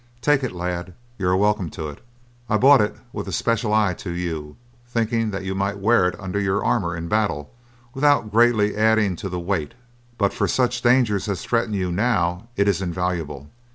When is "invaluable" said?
12.81-13.51